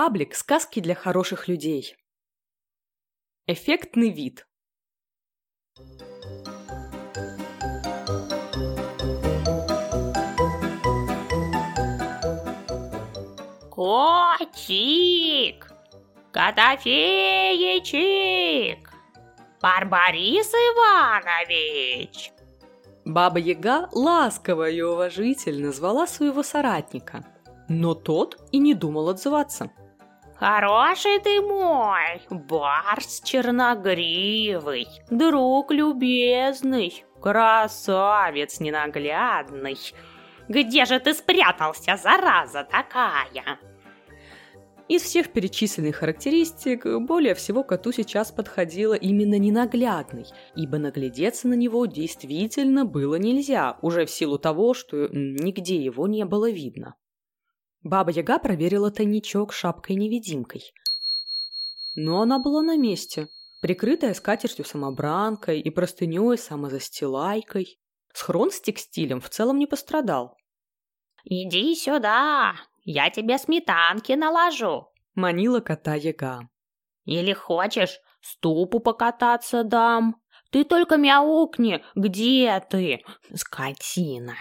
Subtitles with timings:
[0.00, 1.96] Паблик «Сказки для хороших людей».
[3.48, 4.46] Эффектный вид.
[13.68, 15.66] Котик!
[16.30, 16.78] Котофеечек!
[19.60, 22.30] Барбарис Иванович!
[23.04, 27.24] Баба Яга ласково и уважительно звала своего соратника,
[27.68, 29.72] но тот и не думал отзываться.
[30.38, 39.76] Хороший ты мой, барс черногривый, друг любезный, красавец ненаглядный.
[40.48, 43.58] Где же ты спрятался, зараза такая?
[44.86, 51.84] Из всех перечисленных характеристик более всего коту сейчас подходило именно ненаглядный, ибо наглядеться на него
[51.86, 56.94] действительно было нельзя, уже в силу того, что нигде его не было видно.
[57.82, 60.72] Баба-яга проверила тайничок шапкой-невидимкой.
[61.94, 63.28] Но она была на месте,
[63.60, 67.78] прикрытая скатертью-самобранкой и простыней-самозастилайкой.
[68.12, 70.36] Схрон с текстилем в целом не пострадал.
[71.24, 76.48] «Иди сюда, я тебе сметанки наложу»,— манила кота-яга.
[77.04, 80.20] «Или хочешь, ступу покататься дам?
[80.50, 84.34] Ты только мяукни, где ты, скотина?»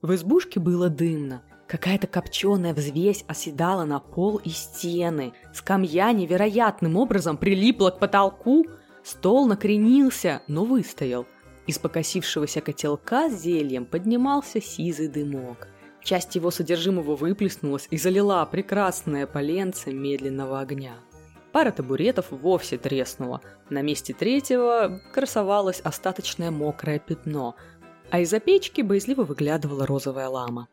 [0.00, 5.32] В избушке было дымно, Какая-то копченая взвесь оседала на пол и стены.
[5.52, 8.66] Скамья невероятным образом прилипла к потолку.
[9.02, 11.26] Стол накренился, но выстоял.
[11.66, 15.68] Из покосившегося котелка с зельем поднимался сизый дымок.
[16.04, 20.94] Часть его содержимого выплеснулась и залила прекрасное поленце медленного огня.
[21.50, 23.40] Пара табуретов вовсе треснула.
[23.70, 27.56] На месте третьего красовалось остаточное мокрое пятно,
[28.10, 30.68] а из-за печки боязливо выглядывала розовая лама.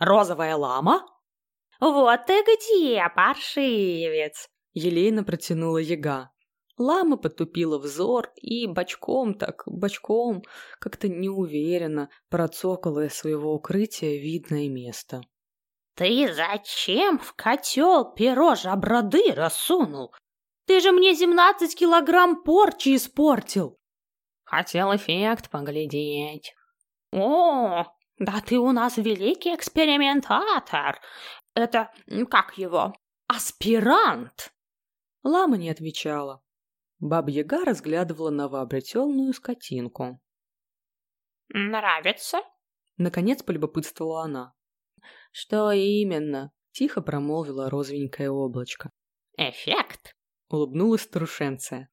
[0.00, 1.06] Розовая лама?
[1.78, 4.48] Вот ты где, паршивец!
[4.72, 6.30] Елейно протянула яга.
[6.78, 10.42] Лама потупила взор и бочком так, бочком,
[10.78, 15.20] как-то неуверенно процокала из своего укрытия видное место.
[15.96, 20.14] «Ты зачем в котел перо жаброды рассунул?
[20.66, 23.78] Ты же мне семнадцать килограмм порчи испортил!»
[24.44, 26.54] «Хотел эффект поглядеть».
[27.12, 27.84] «О,
[28.20, 31.00] да ты у нас великий экспериментатор.
[31.54, 31.90] Это,
[32.30, 32.94] как его,
[33.26, 34.52] аспирант.
[35.22, 36.42] Лама не отвечала.
[36.98, 40.20] Баба-яга разглядывала новообретенную скотинку.
[41.48, 42.42] «Нравится?»
[42.98, 44.52] Наконец полюбопытствовала она.
[45.32, 48.90] «Что именно?»— тихо промолвила розовенькое облачко.
[49.38, 50.14] «Эффект!»—
[50.50, 51.88] улыбнулась старушенция.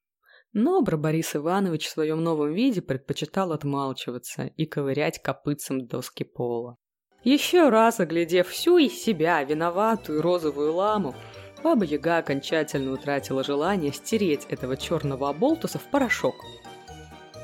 [0.53, 6.77] Но Барбарис Иванович в своем новом виде предпочитал отмалчиваться и ковырять копытцем доски пола.
[7.23, 11.15] Еще раз оглядев всю из себя виноватую розовую ламу,
[11.63, 16.35] Баба Яга окончательно утратила желание стереть этого черного оболтуса в порошок.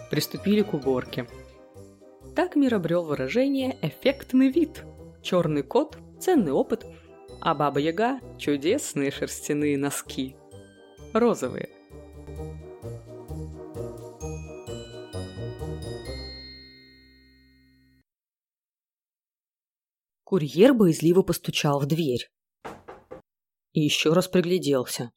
[0.09, 1.27] Приступили к уборке.
[2.35, 4.83] Так мир обрел выражение «эффектный вид».
[5.21, 6.85] Черный кот– ценный опыт,
[7.41, 10.35] а Баба Яга– чудесные шерстяные носки.
[11.13, 11.69] Розовые–
[20.33, 22.31] Курьер боязливо постучал в дверь.
[23.73, 25.11] И еще раз пригляделся.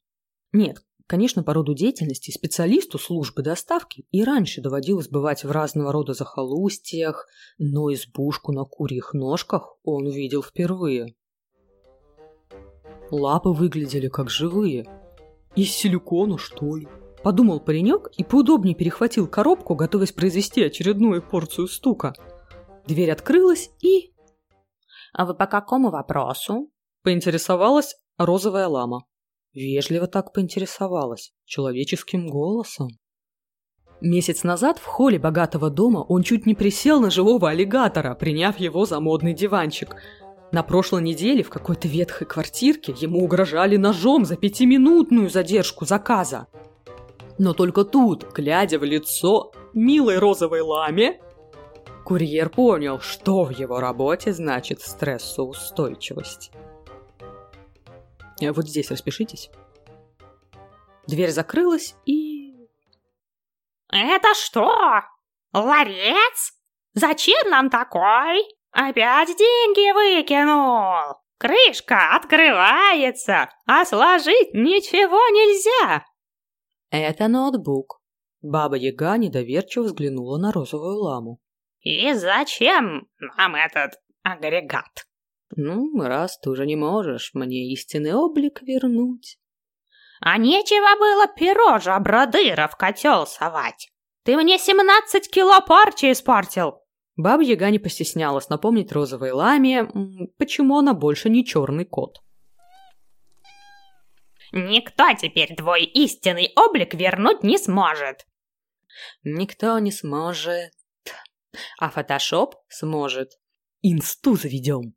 [0.51, 6.13] Нет, конечно, по роду деятельности специалисту службы доставки и раньше доводилось бывать в разного рода
[6.13, 7.25] захолустьях,
[7.57, 11.15] но избушку на курьих ножках он видел впервые.
[13.09, 14.85] Лапы выглядели как живые.
[15.55, 16.87] Из силикона, что ли?
[17.23, 22.13] Подумал паренек и поудобнее перехватил коробку, готовясь произвести очередную порцию стука.
[22.85, 24.11] Дверь открылась и
[25.13, 26.69] а вы по какому вопросу?»
[27.03, 29.05] Поинтересовалась розовая лама.
[29.53, 32.89] Вежливо так поинтересовалась, человеческим голосом.
[34.01, 38.85] Месяц назад в холле богатого дома он чуть не присел на живого аллигатора, приняв его
[38.85, 39.95] за модный диванчик.
[40.51, 46.47] На прошлой неделе в какой-то ветхой квартирке ему угрожали ножом за пятиминутную задержку заказа.
[47.39, 51.19] Но только тут, глядя в лицо милой розовой ламе,
[52.07, 56.51] Курьер понял, что в его работе значит стрессоустойчивость.
[58.39, 59.49] Вот здесь распишитесь.
[61.05, 62.53] Дверь закрылась и...
[63.91, 64.73] «Это что?
[65.51, 66.53] Ларец?
[66.93, 68.41] Зачем нам такой?
[68.71, 71.17] Опять деньги выкинул?
[71.37, 76.05] Крышка открывается, а сложить ничего нельзя!»
[76.89, 77.99] «Это ноутбук».
[78.41, 81.41] Баба Яга недоверчиво взглянула на розовую ламу.
[81.81, 83.07] «И зачем
[83.37, 85.07] нам этот агрегат?»
[85.55, 89.39] Ну, раз ты уже не можешь мне истинный облик вернуть.
[90.19, 93.89] А нечего было перо жабродыра в котел совать.
[94.23, 96.81] Ты мне семнадцать кило парчи испортил.
[97.15, 99.87] Баба Яга не постеснялась напомнить розовой ламе,
[100.37, 102.19] почему она больше не черный кот.
[104.51, 108.27] Никто теперь твой истинный облик вернуть не сможет.
[109.23, 110.71] Никто не сможет.
[111.79, 113.31] А фотошоп сможет.
[113.81, 114.95] Инсту заведем.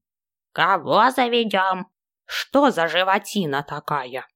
[0.52, 1.86] Кого заведем?
[2.24, 4.26] Что за животина такая?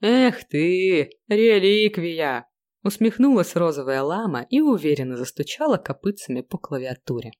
[0.00, 2.48] Эх ты, реликвия!
[2.82, 7.32] Усмехнулась розовая лама и уверенно застучала копытцами по клавиатуре.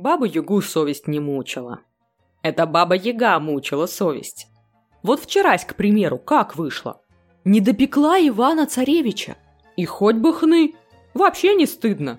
[0.00, 1.80] Бабу Ягу совесть не мучила.
[2.42, 4.46] Это Баба Яга мучила совесть.
[5.02, 7.02] Вот вчерась, к примеру, как вышло?
[7.44, 9.36] Не допекла Ивана Царевича.
[9.76, 10.74] И хоть бы хны,
[11.12, 12.18] вообще не стыдно.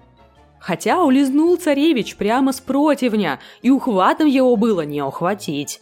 [0.59, 5.81] Хотя улизнул царевич прямо с противня, и ухватом его было не ухватить.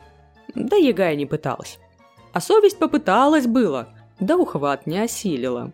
[0.55, 1.79] Да Яга и не пыталась.
[2.31, 3.89] А совесть попыталась было,
[4.21, 5.73] да ухват не осилила.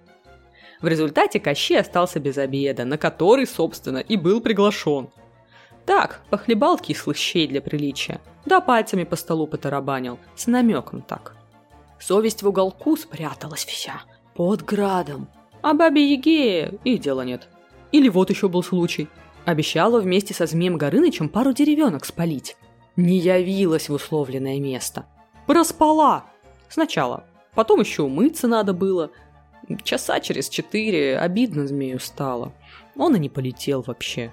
[0.82, 5.10] В результате Кощей остался без обеда, на который, собственно, и был приглашен–
[5.86, 11.36] так, похлебал кислых щей для приличия, да пальцами по столу потарабанил, с намеком так.
[12.00, 14.02] Совесть в уголку спряталась вся,
[14.34, 15.28] под градом.
[15.62, 17.48] А бабе Еге и дела нет.
[17.92, 19.08] Или вот еще был случай.
[19.46, 22.58] Обещала вместе со Змеем Горынычем пару деревенок спалить.
[22.96, 25.06] Не явилась в условленное место.
[25.48, 26.26] Проспала.
[26.70, 27.24] Сначала.
[27.54, 29.12] Потом еще умыться надо было.
[29.84, 32.54] Часа через четыре обидно змею стало.
[32.96, 34.32] Он и не полетел вообще.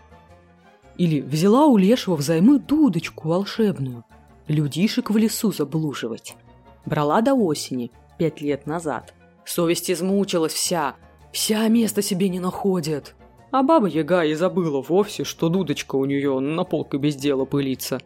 [0.96, 4.04] Или взяла у лешего взаймы дудочку волшебную,
[4.48, 6.36] людишек в лесу заблуживать.
[6.84, 9.14] Брала до осени, пять лет назад.
[9.44, 10.96] Совесть измучилась вся,
[11.32, 13.14] вся места себе не находит.
[13.50, 18.00] А баба Яга и забыла вовсе, что дудочка у нее на полке без дела пылится.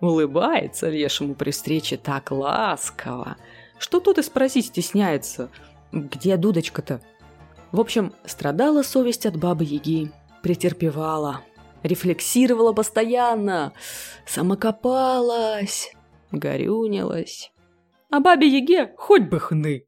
[0.00, 3.36] Улыбается лешему при встрече так ласково,
[3.78, 5.50] что тот и спросить стесняется,
[5.92, 7.00] где дудочка-то?
[7.72, 10.10] В общем, страдала совесть от бабы Яги,
[10.42, 11.42] претерпевала,
[11.82, 13.72] рефлексировала постоянно,
[14.26, 15.92] самокопалась,
[16.32, 17.52] горюнилась.
[18.10, 19.86] А бабе Яге хоть бы хны.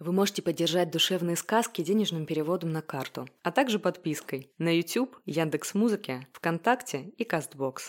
[0.00, 6.26] Вы можете поддержать душевные сказки денежным переводом на карту, а также подпиской на YouTube, Яндекс.Музыке,
[6.32, 7.84] ВКонтакте и Кастбокс.